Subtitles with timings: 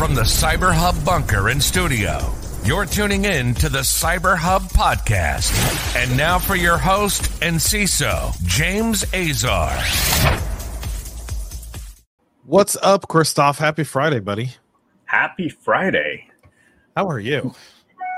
[0.00, 2.32] From the Cyber Hub bunker in studio,
[2.64, 5.52] you're tuning in to the Cyber Hub podcast.
[5.94, 9.68] And now for your host and CISO, James Azar.
[12.46, 13.58] What's up, Christophe?
[13.58, 14.54] Happy Friday, buddy.
[15.04, 16.28] Happy Friday.
[16.96, 17.54] How are you?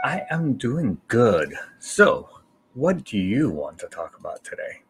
[0.05, 1.53] I am doing good.
[1.81, 2.29] So,
[2.75, 4.83] what do you want to talk about today?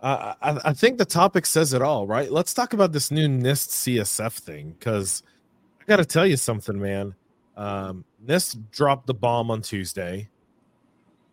[0.00, 2.32] Uh, I, I think the topic says it all, right?
[2.32, 5.22] Let's talk about this new NIST CSF thing because
[5.82, 7.14] I got to tell you something, man.
[7.56, 10.28] Um, NIST dropped the bomb on Tuesday,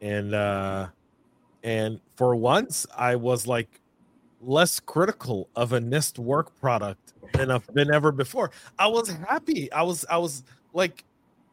[0.02, 0.88] and uh,
[1.64, 3.80] and for once, I was like
[4.42, 8.50] less critical of a NIST work product than I've been ever before.
[8.80, 9.72] I was happy.
[9.72, 10.44] I was I was
[10.74, 11.04] like,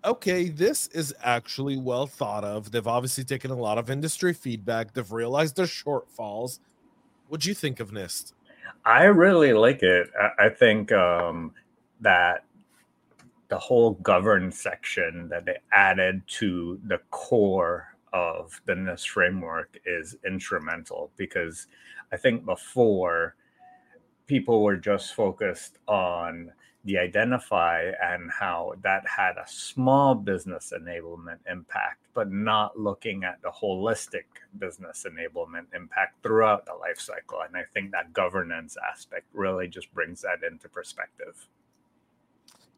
[0.05, 2.71] okay, this is actually well thought of.
[2.71, 4.95] They've obviously taken a lot of industry feedback.
[4.95, 6.61] They've realized their shortfalls.
[7.29, 8.33] What'd you think of NIST?
[8.87, 10.09] I really like it.
[10.19, 11.53] I, I think um,
[12.01, 12.46] that
[13.49, 20.17] the whole govern section that they added to the core of the NIST framework is
[20.27, 21.67] instrumental because
[22.13, 23.37] I think before
[24.27, 26.53] people were just focused on
[26.85, 33.43] the identify and how that had a small business enablement impact, but not looking at
[33.43, 34.25] the holistic
[34.59, 37.41] business enablement impact throughout the life cycle.
[37.47, 41.49] And I think that governance aspect really just brings that into perspective.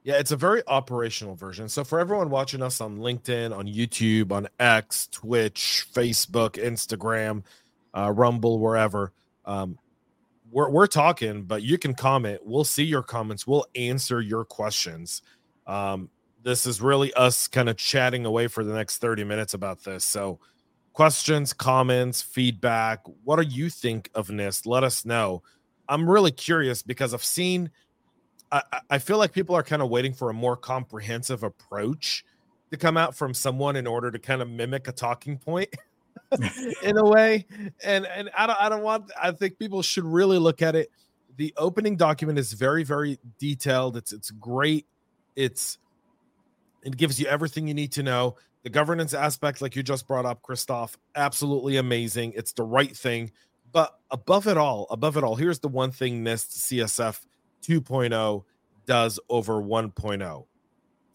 [0.09, 1.69] Yeah, it's a very operational version.
[1.69, 7.45] So for everyone watching us on LinkedIn, on YouTube, on X, Twitch, Facebook, Instagram,
[7.93, 9.13] uh, Rumble, wherever,
[9.45, 9.79] um,
[10.51, 12.41] we're we're talking, but you can comment.
[12.43, 13.47] We'll see your comments.
[13.47, 15.21] We'll answer your questions.
[15.67, 16.09] Um,
[16.43, 20.07] this is really us kind of chatting away for the next 30 minutes about this.
[20.07, 20.41] So
[20.95, 23.03] questions, comments, feedback.
[23.25, 24.65] What do you think of NIST?
[24.65, 25.43] Let us know.
[25.87, 27.71] I'm really curious because I've seen
[28.51, 32.25] I, I feel like people are kind of waiting for a more comprehensive approach
[32.71, 35.69] to come out from someone in order to kind of mimic a talking point
[36.83, 37.47] in a way.
[37.85, 40.91] And and I don't I don't want I think people should really look at it.
[41.37, 43.97] The opening document is very, very detailed.
[43.97, 44.87] It's it's great.
[45.37, 45.79] It's
[46.83, 48.37] it gives you everything you need to know.
[48.65, 52.33] The governance aspect, like you just brought up, Christophe, absolutely amazing.
[52.35, 53.31] It's the right thing.
[53.71, 57.21] But above it all, above it all, here's the one thing NIST CSF
[57.63, 58.45] 2.0
[58.87, 60.47] does over 1.0.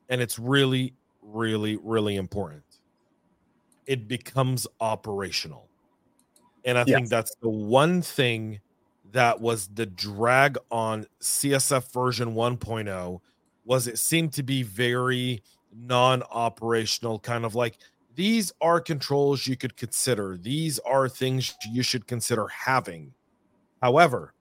[0.10, 2.64] And it's really, really, really important.
[3.86, 5.70] It becomes operational.
[6.66, 6.96] And I yes.
[6.96, 8.60] think that's the one thing
[9.12, 13.20] that was the drag on CSF version 1.0
[13.66, 15.42] was it seemed to be very
[15.76, 17.78] non-operational kind of like
[18.16, 23.12] these are controls you could consider these are things you should consider having
[23.82, 24.34] however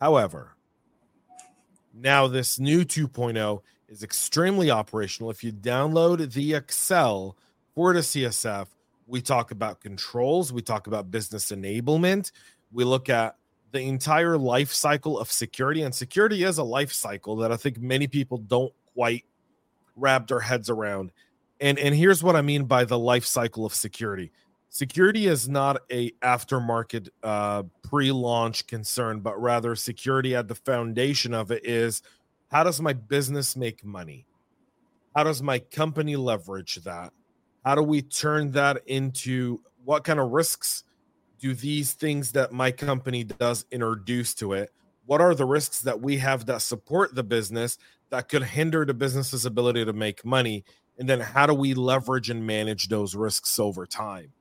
[0.00, 0.56] however
[1.96, 5.30] now, this new 2.0 is extremely operational.
[5.30, 7.36] If you download the Excel
[7.74, 8.66] for the CSF,
[9.06, 12.32] we talk about controls, we talk about business enablement,
[12.72, 13.36] we look at
[13.70, 15.82] the entire life cycle of security.
[15.82, 19.24] And security is a life cycle that I think many people don't quite
[19.96, 21.12] wrap their heads around.
[21.60, 24.32] And, and here's what I mean by the life cycle of security
[24.74, 31.52] security is not a aftermarket uh, pre-launch concern but rather security at the foundation of
[31.52, 32.02] it is
[32.50, 34.26] how does my business make money?
[35.14, 37.12] How does my company leverage that?
[37.64, 40.82] How do we turn that into what kind of risks
[41.38, 44.70] do these things that my company does introduce to it?
[45.06, 47.78] What are the risks that we have that support the business
[48.10, 50.64] that could hinder the business's ability to make money?
[50.98, 54.32] And then how do we leverage and manage those risks over time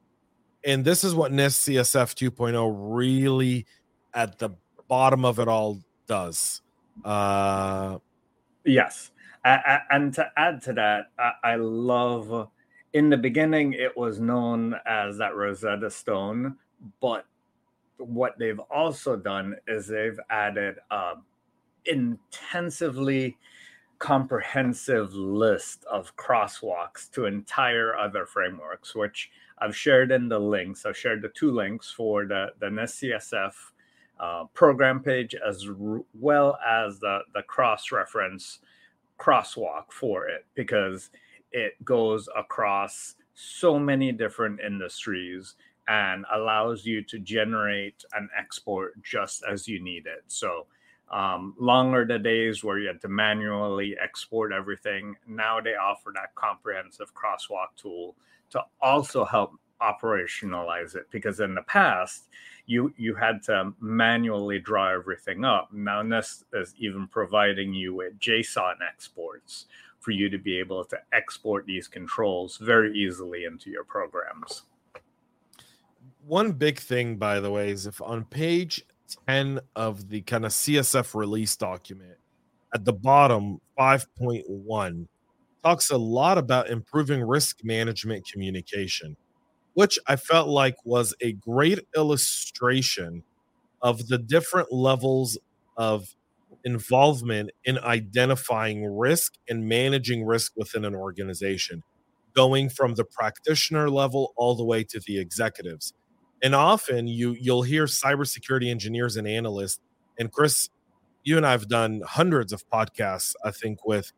[0.66, 3.66] and this is what NIST CSF 2.0 really
[4.13, 4.51] at the
[4.88, 6.62] bottom of it all does.
[7.03, 7.97] Uh,
[8.66, 9.12] yes.
[9.44, 11.07] and to add to that,
[11.44, 12.50] I love
[12.94, 16.56] in the beginning it was known as that Rosetta Stone,
[17.01, 17.25] but
[17.97, 21.13] what they've also done is they've added a
[21.85, 23.38] intensively
[24.00, 30.85] comprehensive list of crosswalks to entire other frameworks, which I've shared in the links.
[30.85, 33.53] I've shared the two links for the, the NIST
[34.19, 38.59] uh, program page as r- well as the, the cross reference
[39.19, 41.09] crosswalk for it because
[41.51, 45.56] it goes across so many different industries
[45.88, 50.23] and allows you to generate an export just as you need it.
[50.27, 50.67] So,
[51.11, 55.15] um, longer the days where you had to manually export everything.
[55.27, 58.15] Now they offer that comprehensive crosswalk tool
[58.53, 59.51] to also help
[59.81, 62.29] operationalize it because in the past
[62.65, 65.67] you you had to manually draw everything up.
[65.73, 69.65] Now NIST is even providing you with JSON exports
[70.00, 74.63] for you to be able to export these controls very easily into your programs.
[76.25, 78.85] One big thing, by the way, is if on page
[79.27, 82.17] 10 of the kind of CSF release document,
[82.73, 85.07] at the bottom, 5.1
[85.63, 89.15] talks a lot about improving risk management communication,
[89.74, 93.24] which I felt like was a great illustration
[93.81, 95.38] of the different levels
[95.77, 96.15] of
[96.63, 101.83] involvement in identifying risk and managing risk within an organization,
[102.36, 105.94] going from the practitioner level all the way to the executives.
[106.42, 109.80] And often you you'll hear cybersecurity engineers and analysts,
[110.19, 110.69] and Chris,
[111.24, 114.12] you and I've done hundreds of podcasts, I think, with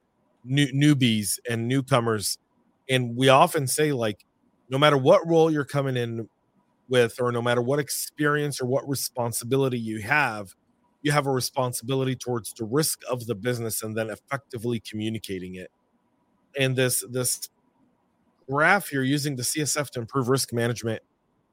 [0.45, 2.38] new, newbies and newcomers,
[2.89, 4.25] and we often say like,
[4.69, 6.30] no matter what role you're coming in
[6.88, 10.56] with, or no matter what experience or what responsibility you have,
[11.01, 15.71] you have a responsibility towards the risk of the business and then effectively communicating it.
[16.57, 17.50] And this this
[18.50, 21.01] graph you're using the CSF to improve risk management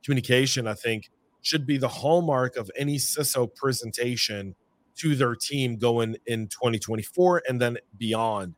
[0.05, 1.11] communication, I think,
[1.43, 4.55] should be the hallmark of any CISO presentation
[4.97, 8.55] to their team going in 2024 and then beyond.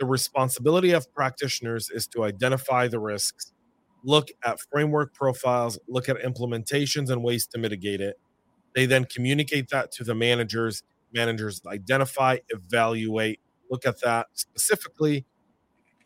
[0.00, 3.52] The responsibility of practitioners is to identify the risks,
[4.02, 8.18] look at framework profiles, look at implementations and ways to mitigate it,
[8.74, 10.82] they then communicate that to the managers.
[11.12, 15.26] Managers identify, evaluate, look at that specifically.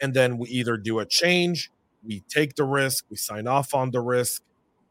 [0.00, 1.70] And then we either do a change,
[2.02, 4.43] we take the risk, we sign off on the risk,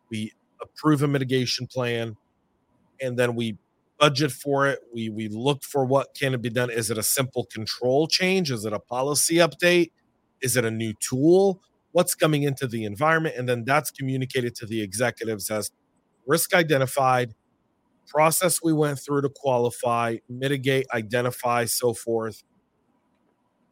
[0.09, 2.15] we approve a mitigation plan,
[3.01, 3.57] and then we
[4.03, 4.79] budget for it.
[4.93, 6.69] We we look for what can it be done.
[6.69, 8.51] Is it a simple control change?
[8.51, 9.91] Is it a policy update?
[10.41, 11.61] Is it a new tool?
[11.93, 13.35] What's coming into the environment?
[13.37, 15.71] And then that's communicated to the executives as
[16.27, 17.33] risk identified,
[18.07, 22.43] process we went through to qualify, mitigate, identify, so forth,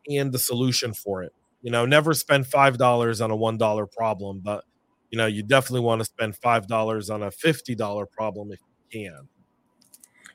[0.10, 1.34] and the solution for it.
[1.62, 4.63] You know, never spend five dollars on a one dollar problem, but
[5.12, 8.60] you know, you definitely want to spend five dollars on a fifty dollar problem if
[8.92, 9.27] you can.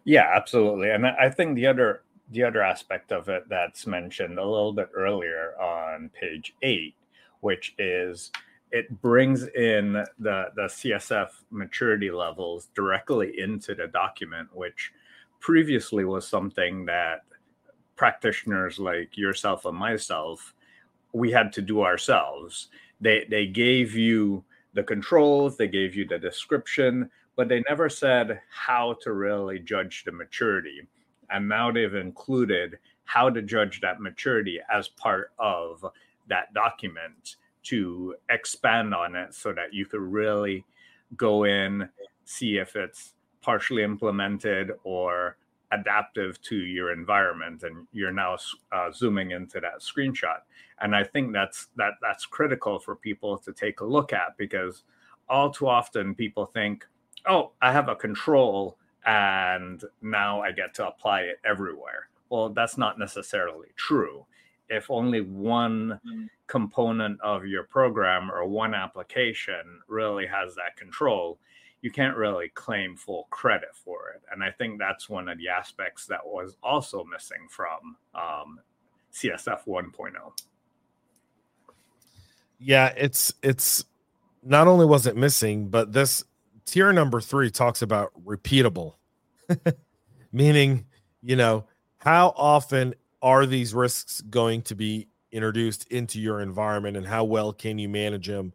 [0.07, 0.91] Yeah, absolutely.
[0.91, 4.91] And I think the other the other aspect of it that's mentioned a little bit
[4.95, 6.95] earlier on page eight,
[7.41, 8.31] which is
[8.71, 14.93] it brings in the the CSF maturity levels directly into the document, which
[15.41, 17.23] previously was something that
[17.97, 20.55] practitioners like yourself and myself
[21.13, 22.69] we had to do ourselves.
[23.01, 24.45] They they gave you
[24.75, 30.05] the controls, they gave you the description, but they never said how to really judge
[30.05, 30.87] the maturity.
[31.31, 35.85] And now they've included how to judge that maturity as part of
[36.29, 40.65] that document to expand on it so that you could really
[41.17, 41.89] go in,
[42.25, 45.37] see if it's partially implemented or
[45.73, 48.37] adaptive to your environment and you're now
[48.73, 50.39] uh, zooming into that screenshot
[50.81, 54.85] and i think that's that that's critical for people to take a look at because
[55.29, 56.87] all too often people think
[57.29, 62.77] oh i have a control and now i get to apply it everywhere well that's
[62.77, 64.27] not necessarily true
[64.69, 66.29] if only one mm.
[66.47, 71.39] component of your program or one application really has that control,
[71.83, 74.23] you can't really claim full credit for it.
[74.33, 78.61] And I think that's one of the aspects that was also missing from um,
[79.13, 80.13] CSF 1.0.
[82.59, 83.85] Yeah, it's it's
[84.43, 86.25] not only was it missing, but this
[86.67, 88.95] tier number three talks about repeatable,
[90.33, 90.87] meaning,
[91.23, 91.65] you know,
[91.99, 97.53] how often are these risks going to be introduced into your environment and how well
[97.53, 98.53] can you manage them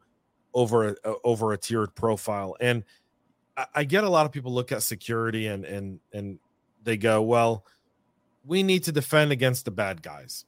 [0.53, 2.55] over a, over a tiered profile?
[2.59, 2.83] And
[3.57, 6.39] I, I get a lot of people look at security and and and
[6.83, 7.65] they go well
[8.43, 10.45] we need to defend against the bad guys.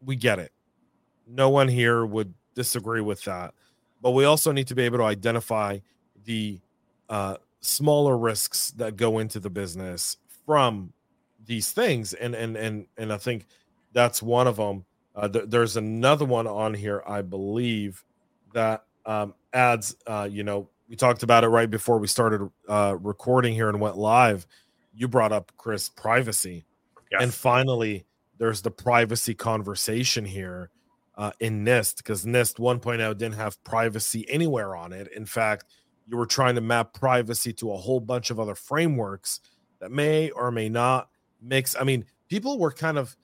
[0.00, 0.52] We get it.
[1.26, 3.54] No one here would disagree with that.
[4.00, 5.78] But we also need to be able to identify
[6.24, 6.60] the
[7.08, 10.16] uh, smaller risks that go into the business
[10.46, 10.92] from
[11.44, 13.46] these things and and and and i think
[13.92, 14.84] that's one of them
[15.16, 18.04] uh, th- there's another one on here i believe
[18.52, 22.94] that um, adds uh, you know we talked about it right before we started uh,
[23.00, 24.46] recording here and went live.
[24.92, 26.66] You brought up chris privacy.
[27.10, 27.22] Yes.
[27.22, 28.04] and finally
[28.38, 30.70] there's the privacy conversation here
[31.16, 35.08] uh, in nist because nist 1.0 didn't have privacy anywhere on it.
[35.16, 35.64] In fact
[36.06, 39.40] you were trying to map privacy to a whole bunch of other frameworks
[39.80, 41.08] that may or may not
[41.40, 41.76] mix.
[41.78, 43.16] I mean, people were kind of.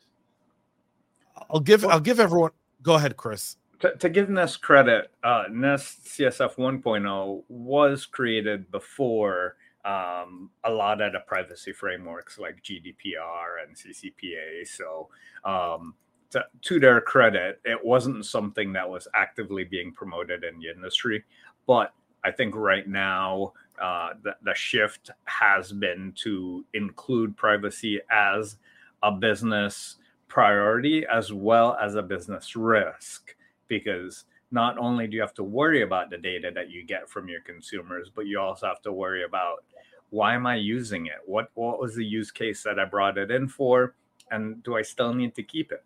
[1.50, 1.84] I'll give.
[1.84, 2.50] I'll give everyone.
[2.82, 3.56] Go ahead, Chris.
[3.80, 11.00] to, to give NIST credit, uh, NIST CSF 1.0 was created before um, a lot
[11.00, 14.66] of the privacy frameworks like GDPR and CCPA.
[14.66, 15.08] So,
[15.44, 15.94] um,
[16.30, 21.24] to, to, their credit, it wasn't something that was actively being promoted in the industry.
[21.66, 21.94] But
[22.24, 28.56] I think right now, uh, the, the shift has been to include privacy as
[29.02, 29.96] a business
[30.26, 33.34] priority as well as a business risk.
[33.68, 37.28] Because not only do you have to worry about the data that you get from
[37.28, 39.64] your consumers but you also have to worry about
[40.10, 41.18] why am i using it?
[41.26, 43.94] What what was the use case that i brought it in for?
[44.30, 45.84] And do i still need to keep it?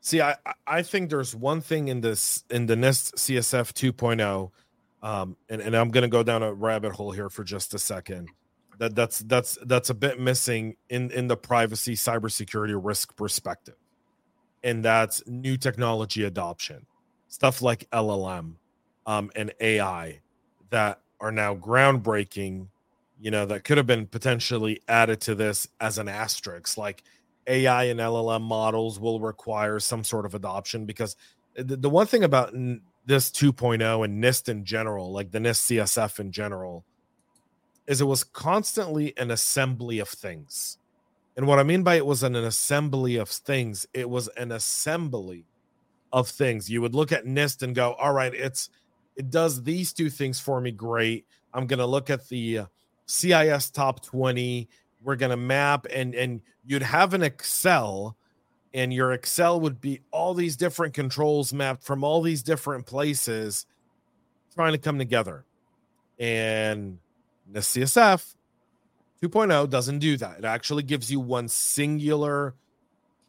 [0.00, 4.50] See i i think there's one thing in this in the nist csf 2.0
[5.02, 7.78] um and, and i'm going to go down a rabbit hole here for just a
[7.78, 8.28] second.
[8.78, 13.74] That that's that's that's a bit missing in in the privacy cybersecurity risk perspective.
[14.62, 16.86] And that's new technology adoption.
[17.28, 18.54] Stuff like llm
[19.06, 20.20] um, and ai
[20.70, 22.68] that are now groundbreaking
[23.20, 26.78] you know that could have been potentially added to this as an asterisk.
[26.78, 27.02] Like
[27.48, 31.16] ai and llm models will require some sort of adoption because
[31.56, 32.54] the, the one thing about
[33.08, 36.84] this 2.0 and nist in general like the nist csf in general
[37.88, 40.76] is it was constantly an assembly of things.
[41.36, 45.46] And what I mean by it was an, assembly of things, it was an assembly
[46.12, 46.68] of things.
[46.68, 48.68] You would look at NIST and go, all right, it's
[49.16, 51.26] it does these two things for me great.
[51.54, 52.66] I'm going to look at the uh,
[53.06, 54.68] CIS top 20.
[55.02, 58.16] We're going to map and and you'd have an Excel
[58.74, 63.66] and your Excel would be all these different controls mapped from all these different places
[64.54, 65.44] trying to come together.
[66.18, 66.98] And
[67.50, 68.34] the CSF
[69.22, 70.38] 2.0 doesn't do that.
[70.38, 72.54] It actually gives you one singular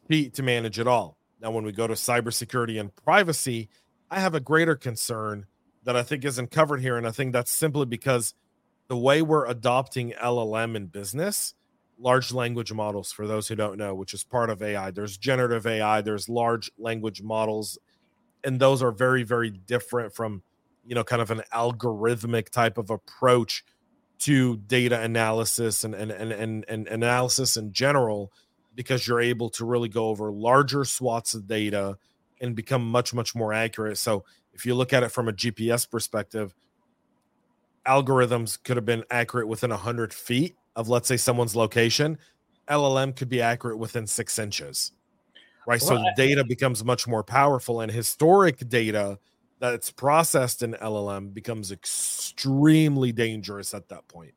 [0.08, 1.16] sheet to manage it all.
[1.40, 3.68] Now, when we go to cybersecurity and privacy,
[4.10, 5.46] I have a greater concern
[5.84, 6.96] that I think isn't covered here.
[6.96, 8.34] And I think that's simply because
[8.88, 11.54] the way we're adopting LLM in business,
[12.00, 15.66] large language models, for those who don't know, which is part of AI, there's generative
[15.66, 17.78] AI, there's large language models,
[18.42, 20.42] and those are very, very different from,
[20.86, 23.64] you know, kind of an algorithmic type of approach
[24.20, 28.32] to data analysis and, and, and, and, and analysis in general
[28.74, 31.96] because you're able to really go over larger swaths of data
[32.40, 33.98] and become much much more accurate.
[33.98, 36.54] So if you look at it from a gps perspective
[37.86, 42.18] algorithms could have been accurate within 100 feet of let's say someone's location
[42.68, 44.92] llm could be accurate within six inches
[45.66, 49.18] right well, so I, data becomes much more powerful and historic data
[49.60, 54.32] that's processed in LLM becomes extremely dangerous at that point.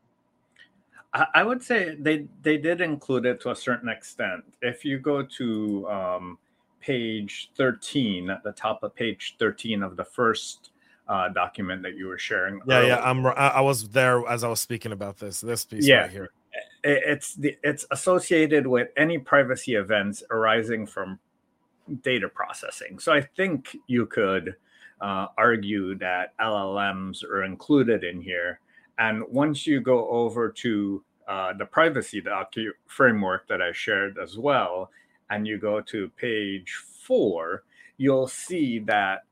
[1.35, 4.43] I would say they they did include it to a certain extent.
[4.63, 6.39] If you go to um,
[6.79, 10.71] page 13 at the top of page 13 of the first
[11.07, 12.61] uh, document that you were sharing.
[12.65, 12.89] Yeah, earlier.
[12.89, 15.41] yeah, I'm I was there as I was speaking about this.
[15.41, 16.01] This piece yeah.
[16.01, 16.29] right here.
[16.83, 21.19] It's the it's associated with any privacy events arising from
[22.01, 22.99] data processing.
[22.99, 24.55] So I think you could
[25.01, 28.59] uh, argue that LLMs are included in here.
[28.97, 34.37] And once you go over to uh, the privacy docu- framework that I shared as
[34.37, 34.91] well,
[35.29, 37.63] and you go to page four,
[37.97, 39.23] you'll see that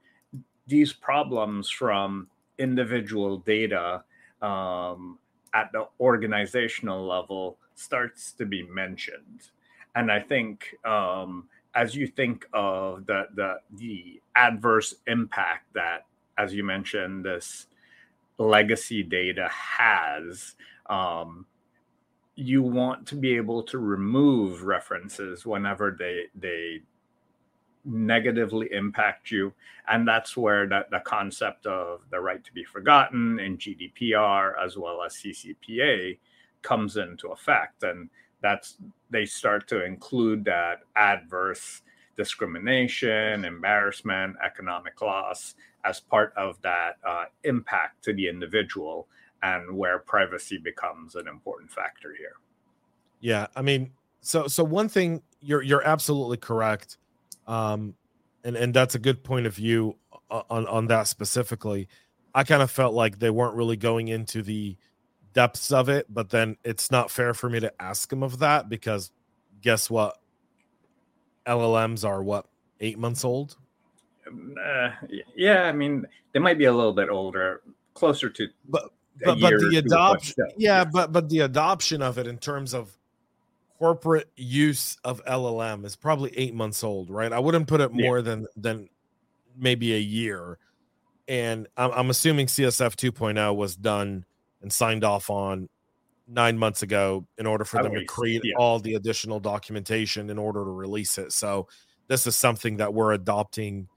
[0.71, 4.03] these problems from individual data
[4.41, 5.19] um,
[5.53, 9.51] at the organizational level starts to be mentioned.
[9.95, 16.05] And I think um, as you think of the the the adverse impact that,
[16.37, 17.67] as you mentioned, this
[18.37, 20.55] legacy data has,
[20.89, 21.45] um,
[22.35, 26.81] you want to be able to remove references whenever they they
[27.85, 29.53] negatively impact you.
[29.87, 34.77] And that's where the, the concept of the right to be forgotten in gdpr as
[34.77, 36.17] well as ccpa
[36.61, 37.83] comes into effect.
[37.83, 38.09] And
[38.41, 38.77] that's
[39.09, 41.81] they start to include that adverse
[42.17, 49.07] discrimination, embarrassment, economic loss as part of that uh, impact to the individual,
[49.41, 52.33] and where privacy becomes an important factor here.
[53.19, 56.97] Yeah, I mean, so so one thing you're you're absolutely correct,
[57.51, 57.95] um,
[58.45, 59.97] and and that's a good point of view
[60.29, 61.89] on on that specifically.
[62.33, 64.77] I kind of felt like they weren't really going into the
[65.33, 68.69] depths of it, but then it's not fair for me to ask him of that
[68.69, 69.11] because
[69.61, 70.17] guess what?
[71.45, 72.45] LLMs are what
[72.79, 73.57] eight months old.
[74.27, 74.91] Uh,
[75.35, 77.61] yeah, I mean they might be a little bit older,
[77.95, 78.93] closer to but
[79.25, 82.97] but, but the adoption, yeah, but but the adoption of it in terms of
[83.81, 87.33] corporate use of LLM is probably eight months old, right?
[87.33, 88.23] I wouldn't put it more yeah.
[88.23, 88.89] than than
[89.57, 90.59] maybe a year.
[91.27, 94.23] And I'm, I'm assuming CSF 2.0 was done
[94.61, 95.67] and signed off on
[96.27, 98.53] nine months ago in order for them to create yeah.
[98.55, 101.31] all the additional documentation in order to release it.
[101.31, 101.67] So
[102.07, 103.87] this is something that we're adopting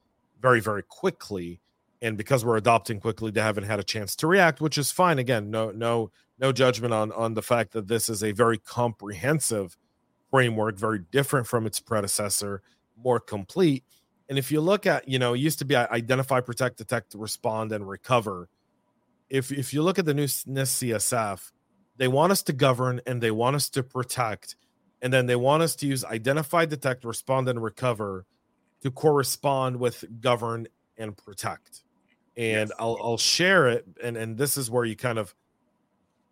[0.41, 1.61] very, very quickly.
[2.01, 5.19] And because we're adopting quickly, they haven't had a chance to react, which is fine.
[5.19, 9.77] Again, no, no, no judgment on on the fact that this is a very comprehensive
[10.31, 12.63] framework, very different from its predecessor,
[12.97, 13.85] more complete.
[14.29, 17.73] And if you look at, you know, it used to be identify, protect, detect, respond,
[17.73, 18.49] and recover.
[19.31, 21.53] If if you look at the new NIST CSF,
[21.97, 24.57] they want us to govern and they want us to protect,
[25.03, 28.27] and then they want us to use identify, detect, respond, and recover
[28.83, 31.85] to correspond with govern and protect.
[32.37, 32.73] And yes.
[32.79, 35.35] I'll I'll share it, and and this is where you kind of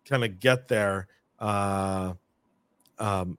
[0.05, 1.07] kind of get there.
[1.39, 2.13] Uh,
[2.99, 3.37] um,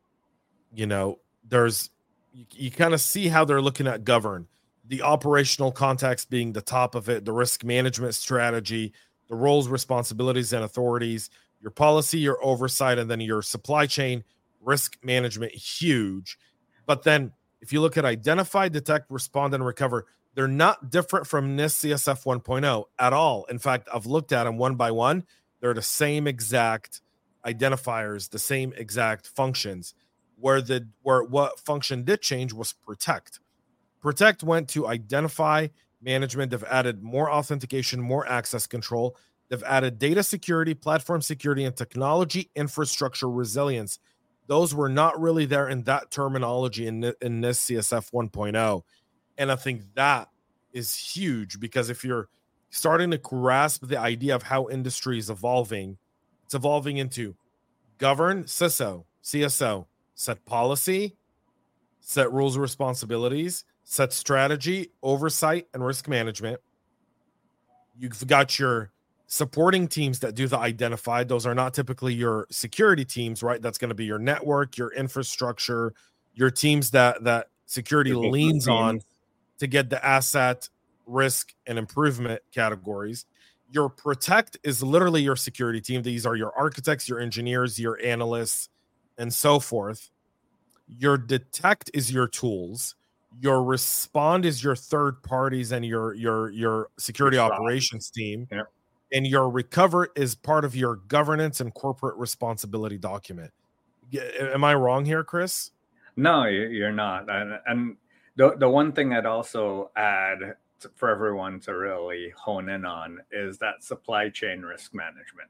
[0.74, 1.18] you know,
[1.48, 1.90] there's
[2.32, 4.46] you, you kind of see how they're looking at govern
[4.86, 8.92] the operational context being the top of it, the risk management strategy,
[9.28, 11.30] the roles, responsibilities, and authorities,
[11.60, 14.22] your policy, your oversight, and then your supply chain
[14.60, 15.52] risk management.
[15.52, 16.38] Huge.
[16.86, 21.56] But then if you look at identify, detect, respond, and recover, they're not different from
[21.56, 23.44] NIST CSF 1.0 at all.
[23.44, 25.24] In fact, I've looked at them one by one.
[25.64, 27.00] They're the same exact
[27.46, 29.94] identifiers, the same exact functions.
[30.36, 33.40] Where the where what function did change was protect.
[34.02, 36.50] Protect went to identity management.
[36.50, 39.16] They've added more authentication, more access control.
[39.48, 43.98] They've added data security, platform security, and technology infrastructure resilience.
[44.46, 48.82] Those were not really there in that terminology in, in this CSF 1.0.
[49.38, 50.28] And I think that
[50.74, 52.28] is huge because if you're
[52.74, 55.96] starting to grasp the idea of how industry is evolving,
[56.44, 57.36] it's evolving into
[57.98, 61.14] govern, CISO, CSO, set policy,
[62.00, 66.60] set rules and responsibilities, set strategy, oversight, and risk management.
[67.96, 68.90] You've got your
[69.28, 71.28] supporting teams that do the identified.
[71.28, 73.62] Those are not typically your security teams, right?
[73.62, 75.94] That's going to be your network, your infrastructure,
[76.34, 79.00] your teams that that security leans on
[79.58, 80.68] to get the asset
[81.06, 83.26] risk and improvement categories.
[83.70, 86.02] Your protect is literally your security team.
[86.02, 88.68] These are your architects, your engineers, your analysts,
[89.18, 90.10] and so forth.
[90.86, 92.94] Your detect is your tools.
[93.40, 98.46] Your respond is your third parties and your your your security operations team.
[98.52, 98.62] Yeah.
[99.12, 103.52] And your recover is part of your governance and corporate responsibility document.
[104.40, 105.70] Am I wrong here, Chris?
[106.16, 107.28] No, you're not.
[107.28, 107.96] And, and
[108.36, 110.56] the the one thing I'd also add
[110.94, 115.48] for everyone to really hone in on is that supply chain risk management.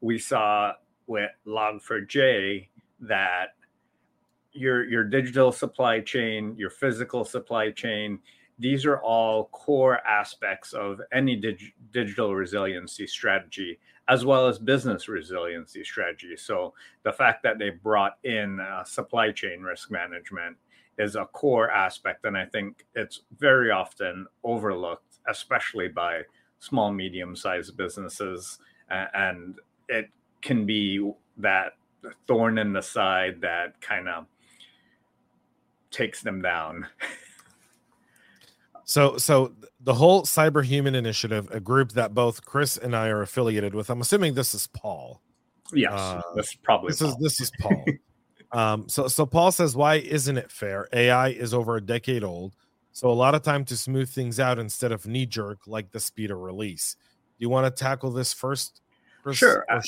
[0.00, 0.72] We saw
[1.06, 2.68] with Log4j
[3.00, 3.48] that
[4.52, 8.18] your your digital supply chain, your physical supply chain,
[8.58, 13.78] these are all core aspects of any dig- digital resiliency strategy
[14.10, 16.36] as well as business resiliency strategy.
[16.36, 20.56] So the fact that they brought in uh, supply chain risk management
[21.00, 26.22] is a core aspect, and I think it's very often overlooked, especially by
[26.58, 28.58] small, medium-sized businesses,
[28.90, 29.58] and
[29.88, 30.10] it
[30.42, 31.72] can be that
[32.26, 34.26] thorn in the side that kind of
[35.90, 36.86] takes them down.
[38.84, 43.74] so, so the whole Cyberhuman Initiative, a group that both Chris and I are affiliated
[43.74, 43.88] with.
[43.88, 45.22] I'm assuming this is Paul.
[45.72, 47.08] Yes, uh, this probably this Paul.
[47.10, 47.84] is this is Paul.
[48.52, 50.88] um, so so Paul says, why isn't it fair?
[50.92, 52.54] AI is over a decade old,
[52.92, 56.00] so a lot of time to smooth things out instead of knee jerk like the
[56.00, 56.96] speed of release.
[57.38, 58.80] Do you want to tackle this first?
[59.22, 59.64] Chris, sure.
[59.68, 59.80] I,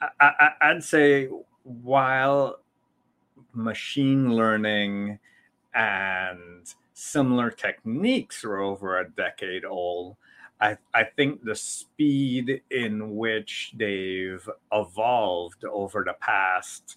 [0.00, 1.28] I, I, I'd say
[1.62, 2.60] while
[3.52, 5.18] machine learning
[5.74, 10.16] and similar techniques are over a decade old.
[10.60, 16.96] I, I think the speed in which they've evolved over the past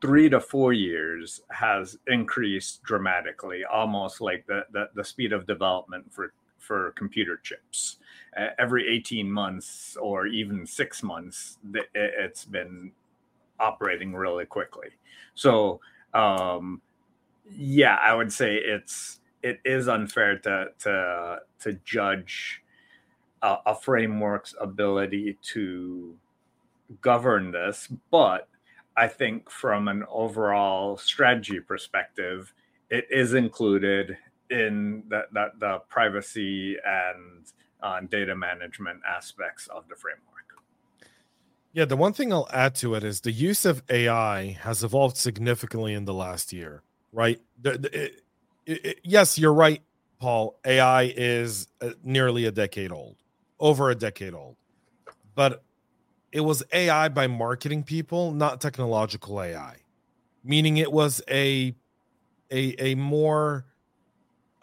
[0.00, 6.12] three to four years has increased dramatically, almost like the, the, the speed of development
[6.12, 7.96] for, for computer chips.
[8.36, 11.58] Uh, every 18 months or even six months,
[11.94, 12.92] it's been
[13.60, 14.88] operating really quickly.
[15.34, 15.80] So,
[16.12, 16.80] um,
[17.50, 22.62] yeah, I would say it's it is unfair to to to judge
[23.42, 26.16] a, a framework's ability to
[27.00, 28.48] govern this, but
[28.96, 32.52] I think from an overall strategy perspective,
[32.90, 34.16] it is included
[34.50, 37.46] in the, the, the privacy and
[37.82, 40.22] uh, data management aspects of the framework.
[41.72, 45.16] Yeah, the one thing I'll add to it is the use of AI has evolved
[45.16, 46.82] significantly in the last year
[47.14, 47.40] right?
[47.62, 48.22] The, the, it,
[48.66, 49.82] it, yes, you're right,
[50.18, 53.16] Paul, AI is uh, nearly a decade old,
[53.58, 54.56] over a decade old,
[55.34, 55.62] but
[56.34, 59.78] it was AI by marketing people, not technological AI,
[60.44, 61.74] meaning it was a
[62.52, 63.66] a a more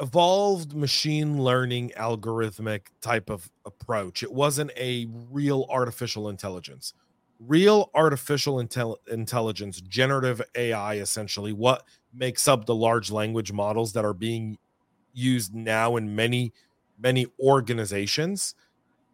[0.02, 4.24] evolved machine learning algorithmic type of approach.
[4.24, 6.94] It wasn't a real artificial intelligence.
[7.40, 14.06] Real artificial intel- intelligence, generative AI, essentially, what makes up the large language models that
[14.06, 14.58] are being
[15.14, 16.54] used now in many,
[17.00, 18.56] many organizations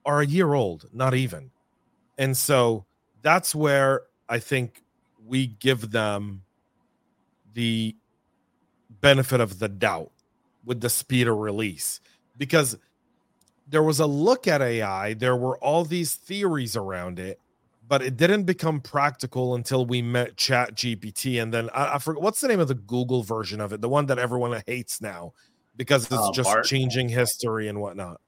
[0.06, 1.52] are a year old, not even.
[2.17, 2.86] And so
[3.21, 4.84] that's where I think
[5.25, 6.43] we give them
[7.53, 7.95] the
[9.01, 10.12] benefit of the doubt
[10.65, 11.99] with the speed of release
[12.38, 12.77] because
[13.67, 17.39] there was a look at AI, there were all these theories around it,
[17.88, 21.41] but it didn't become practical until we met Chat GPT.
[21.41, 23.89] And then I, I forget what's the name of the Google version of it, the
[23.89, 25.34] one that everyone hates now
[25.75, 26.65] because it's uh, just Bard.
[26.65, 28.19] changing history and whatnot.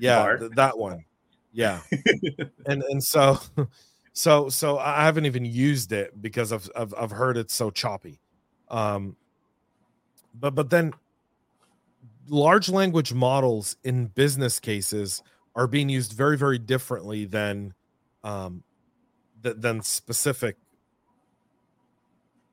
[0.00, 1.04] Yeah, th- that one.
[1.52, 1.80] Yeah.
[2.66, 3.38] and and so
[4.12, 8.20] so so I haven't even used it because I've, I've I've heard it's so choppy.
[8.68, 9.16] Um
[10.34, 10.92] but but then
[12.28, 15.22] large language models in business cases
[15.56, 17.72] are being used very very differently than
[18.24, 18.62] um
[19.42, 20.56] th- than specific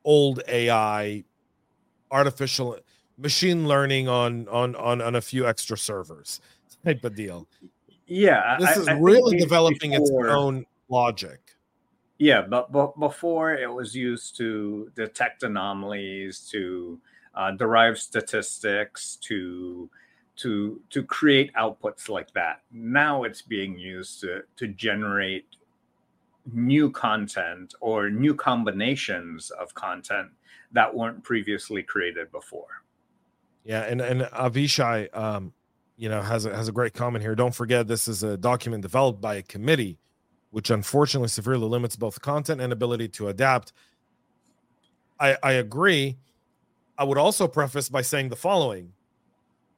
[0.03, 1.23] old ai
[2.11, 2.77] artificial
[3.17, 6.41] machine learning on on on on a few extra servers
[6.85, 7.47] type of deal
[8.07, 11.39] yeah this I, is I really developing before, its own logic
[12.17, 16.99] yeah but, but before it was used to detect anomalies to
[17.35, 19.89] uh, derive statistics to
[20.37, 22.61] to to create outputs like that.
[22.71, 25.45] Now it's being used to to generate
[26.51, 30.29] new content or new combinations of content
[30.71, 32.83] that weren't previously created before.
[33.63, 35.53] Yeah, and and Avishai, um,
[35.97, 37.35] you know, has a, has a great comment here.
[37.35, 39.97] Don't forget, this is a document developed by a committee,
[40.51, 43.73] which unfortunately severely limits both content and ability to adapt.
[45.19, 46.17] I I agree,
[46.97, 48.93] I would also preface by saying the following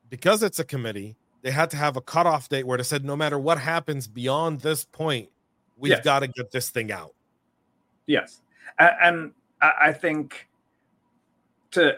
[0.09, 3.15] because it's a committee, they had to have a cutoff date where they said, no
[3.15, 5.29] matter what happens beyond this point,
[5.77, 6.03] we've yes.
[6.03, 7.13] got to get this thing out.
[8.05, 8.41] Yes.
[8.79, 10.47] And I think
[11.71, 11.97] to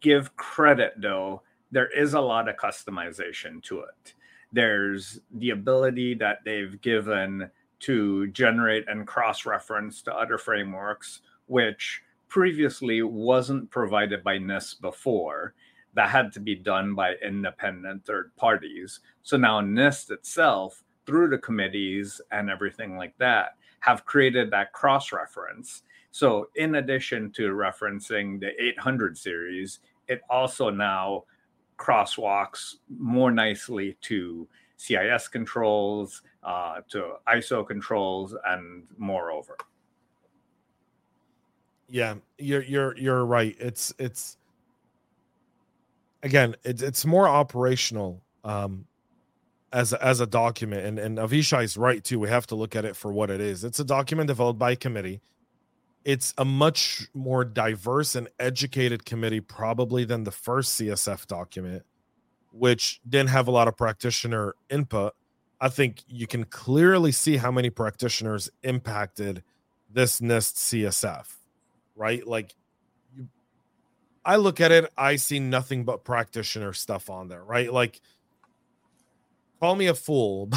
[0.00, 4.14] give credit, though, there is a lot of customization to it.
[4.52, 7.50] There's the ability that they've given
[7.80, 15.54] to generate and cross reference to other frameworks, which previously wasn't provided by NIST before.
[15.94, 19.00] That had to be done by independent third parties.
[19.22, 25.12] So now NIST itself, through the committees and everything like that, have created that cross
[25.12, 25.82] reference.
[26.10, 31.24] So, in addition to referencing the 800 series, it also now
[31.78, 39.56] crosswalks more nicely to CIS controls, uh, to ISO controls, and moreover.
[41.88, 43.56] Yeah you're you're you're right.
[43.58, 44.36] It's it's
[46.22, 48.86] again it's it's more operational um
[49.72, 50.86] as as a document.
[50.86, 52.18] And and avishai's right too.
[52.18, 53.64] We have to look at it for what it is.
[53.64, 55.20] It's a document developed by a committee
[56.08, 61.84] it's a much more diverse and educated committee probably than the first csf document
[62.52, 65.12] which didn't have a lot of practitioner input
[65.60, 69.42] i think you can clearly see how many practitioners impacted
[69.90, 71.38] this nist csf
[71.98, 72.26] right?
[72.26, 72.54] Like
[73.14, 73.28] you
[74.24, 77.70] I look at it, I see nothing but practitioner stuff on there, right?
[77.70, 78.00] Like
[79.60, 80.50] call me a fool,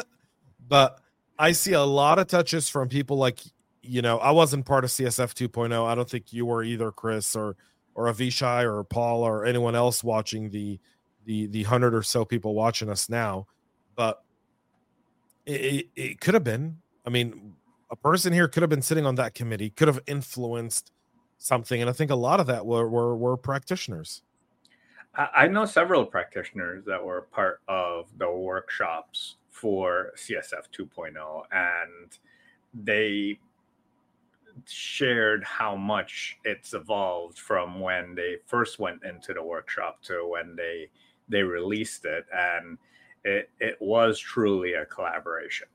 [0.68, 1.00] but
[1.38, 3.38] I see a lot of touches from people like
[3.82, 5.86] you know, I wasn't part of CSF 2.0.
[5.86, 7.56] I don't think you were either, Chris or
[7.94, 10.78] or Avishai or Paul or anyone else watching the
[11.24, 13.46] the the hundred or so people watching us now.
[13.96, 14.22] But
[15.46, 16.78] it, it, it could have been.
[17.06, 17.54] I mean,
[17.90, 20.92] a person here could have been sitting on that committee, could have influenced
[21.38, 21.80] something.
[21.80, 24.22] And I think a lot of that were were, were practitioners.
[25.14, 32.16] I know several practitioners that were part of the workshops for CSF 2.0, and
[32.72, 33.40] they
[34.66, 40.56] shared how much it's evolved from when they first went into the workshop to when
[40.56, 40.88] they
[41.28, 42.78] they released it, and
[43.24, 45.68] it it was truly a collaboration.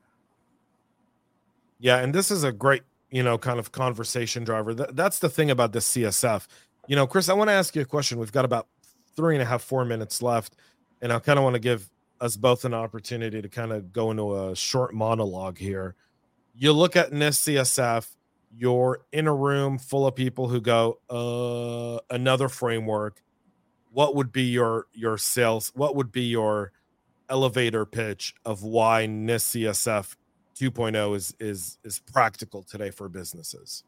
[1.78, 4.74] Yeah, and this is a great, you know, kind of conversation driver.
[4.74, 6.46] Th- that's the thing about the CSF.
[6.86, 8.18] You know, Chris, I want to ask you a question.
[8.18, 8.68] We've got about
[9.14, 10.56] three and a half, four minutes left,
[11.02, 14.10] and I kind of want to give us both an opportunity to kind of go
[14.10, 15.94] into a short monologue here.
[16.54, 18.15] You look at NIST CSF,
[18.58, 23.22] you're in a room full of people who go, uh, another framework.
[23.92, 25.72] what would be your your sales?
[25.74, 26.72] What would be your
[27.28, 30.16] elevator pitch of why NIST CSF
[30.54, 33.84] 2.0 is is is practical today for businesses?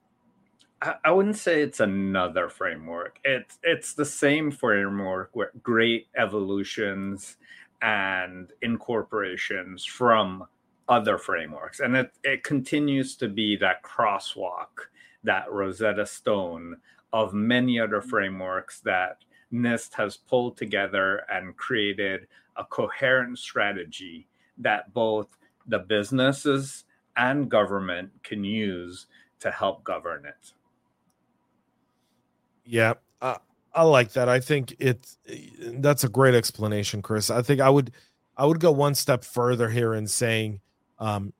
[1.05, 3.19] I wouldn't say it's another framework.
[3.25, 7.37] It's it's the same framework with great evolutions
[7.83, 10.47] and incorporations from
[10.89, 11.81] other frameworks.
[11.81, 14.89] And it, it continues to be that crosswalk,
[15.25, 16.77] that Rosetta Stone
[17.13, 19.19] of many other frameworks that
[19.53, 25.29] NIST has pulled together and created a coherent strategy that both
[25.67, 26.85] the businesses
[27.17, 29.07] and government can use
[29.41, 30.53] to help govern it.
[32.65, 33.39] Yeah, uh,
[33.73, 34.29] I like that.
[34.29, 35.19] I think it's
[35.59, 37.31] that's a great explanation, Chris.
[37.31, 37.93] I think I would
[38.37, 40.61] I would go one step further here in saying
[40.99, 41.33] um,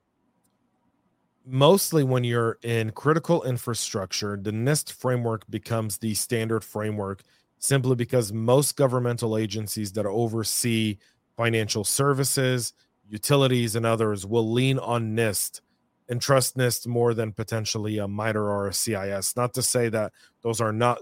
[1.45, 7.23] mostly when you're in critical infrastructure, the NIST framework becomes the standard framework
[7.57, 10.97] simply because most governmental agencies that oversee
[11.35, 12.73] financial services,
[13.07, 15.61] utilities, and others will lean on NIST
[16.09, 19.35] and trust NIST more than potentially a MITRE or a CIS.
[19.35, 20.99] Not to say that those are not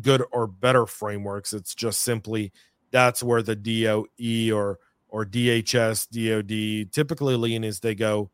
[0.00, 1.52] good or better frameworks.
[1.52, 2.52] It's just simply
[2.90, 4.78] that's where the DOE or
[5.10, 8.30] or DHS, DOD typically lean is they go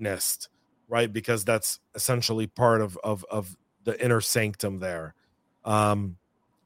[0.00, 0.48] NIST,
[0.88, 1.12] right?
[1.12, 5.14] Because that's essentially part of of of the inner sanctum there.
[5.64, 6.16] Um,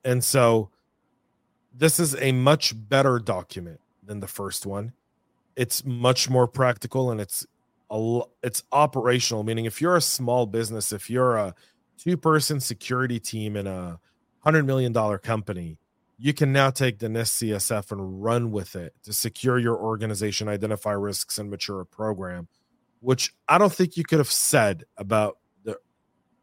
[0.04, 0.70] and so
[1.74, 4.92] this is a much better document than the first one.
[5.56, 7.46] It's much more practical and it's
[7.90, 11.54] a, it's operational, meaning if you're a small business, if you're a
[11.96, 13.98] two person security team in a
[14.40, 15.78] hundred million dollar company,
[16.18, 20.48] you can now take the NIST CSF and run with it to secure your organization,
[20.48, 22.48] identify risks, and mature a program,
[23.00, 25.78] which I don't think you could have said about the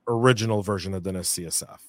[0.08, 1.80] original version of the NIST CSF.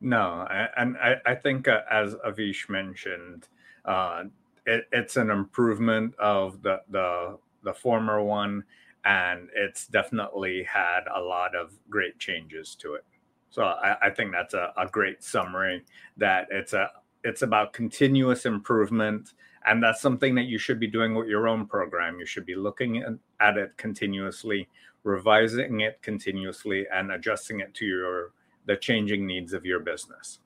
[0.00, 0.48] No,
[0.78, 3.48] and I, I, think uh, as Avish mentioned,
[3.84, 4.24] uh,
[4.64, 8.64] it, it's an improvement of the the the former one,
[9.04, 13.04] and it's definitely had a lot of great changes to it.
[13.50, 15.84] So I, I think that's a, a great summary.
[16.16, 16.90] That it's a
[17.24, 19.34] it's about continuous improvement,
[19.66, 22.18] and that's something that you should be doing with your own program.
[22.18, 24.68] You should be looking at it continuously,
[25.02, 28.32] revising it continuously, and adjusting it to your
[28.66, 30.38] the changing needs of your business.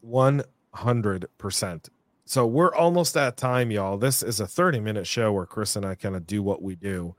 [0.00, 1.90] One hundred percent.
[2.24, 3.98] So we're almost at time, y'all.
[3.98, 6.76] This is a 30 minute show where Chris and I kind of do what we
[6.76, 7.14] do.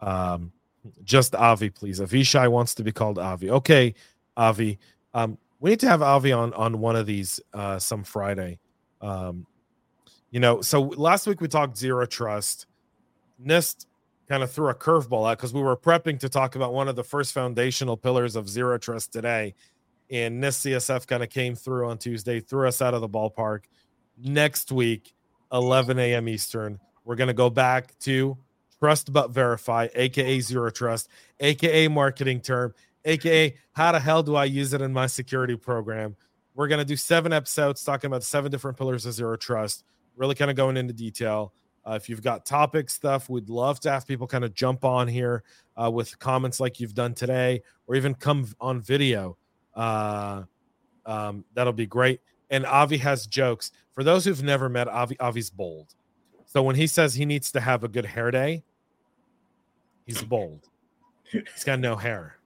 [0.00, 0.52] Um,
[1.02, 2.00] just Avi, please.
[2.00, 3.50] Avishai wants to be called Avi.
[3.50, 3.94] Okay,
[4.36, 4.78] Avi.
[5.14, 8.58] Um, we need to have Avi on on one of these uh, some Friday.
[9.00, 9.46] Um,
[10.30, 12.66] you know, so last week we talked zero trust.
[13.44, 13.86] NIST
[14.28, 16.96] kind of threw a curveball out because we were prepping to talk about one of
[16.96, 19.54] the first foundational pillars of zero trust today.
[20.10, 23.64] And NIST CSF kind of came through on Tuesday, threw us out of the ballpark.
[24.18, 25.14] Next week,
[25.52, 26.28] 11 a.m.
[26.28, 28.36] Eastern, we're going to go back to
[28.80, 31.08] trust but verify, aka zero trust,
[31.40, 36.16] aka marketing term, aka how the hell do I use it in my security program?
[36.54, 39.84] We're gonna do seven episodes talking about seven different pillars of zero trust,
[40.16, 41.52] really kind of going into detail.
[41.88, 45.08] Uh, if you've got topic stuff, we'd love to have people kind of jump on
[45.08, 45.42] here
[45.82, 49.38] uh, with comments like you've done today, or even come on video.
[49.74, 50.42] Uh,
[51.06, 52.20] um, that'll be great.
[52.50, 53.70] And Avi has jokes.
[53.92, 55.94] For those who've never met Avi, Avi's bold.
[56.48, 58.64] So when he says he needs to have a good hair day,
[60.06, 60.66] he's bold.
[61.30, 62.38] He's got no hair.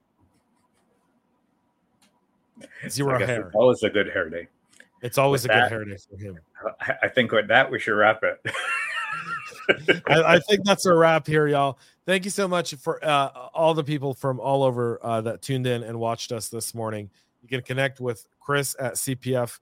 [2.88, 3.46] Zero hair.
[3.46, 4.48] It's always a good hair day.
[5.02, 6.38] It's always with a that, good hair day for him.
[7.00, 8.44] I think with that we should wrap it.
[10.08, 11.78] I, I, think that's a wrap here, y'all.
[12.04, 15.68] Thank you so much for uh, all the people from all over uh, that tuned
[15.68, 17.08] in and watched us this morning.
[17.42, 19.60] You can connect with Chris at CPF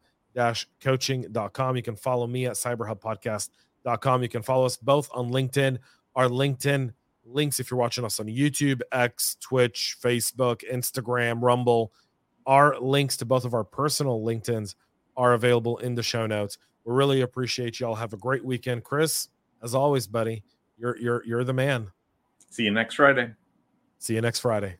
[0.80, 1.76] coaching.com.
[1.76, 3.50] You can follow me at cyberhubpodcast.com
[4.00, 4.22] com.
[4.22, 5.78] You can follow us both on LinkedIn.
[6.14, 6.92] Our LinkedIn
[7.24, 11.92] links, if you're watching us on YouTube, X, Twitch, Facebook, Instagram, Rumble,
[12.46, 14.74] our links to both of our personal LinkedIn's
[15.16, 16.58] are available in the show notes.
[16.84, 17.94] We really appreciate y'all.
[17.94, 19.28] Have a great weekend, Chris.
[19.62, 20.42] As always, buddy,
[20.78, 21.92] you're you're you're the man.
[22.48, 23.32] See you next Friday.
[23.98, 24.79] See you next Friday.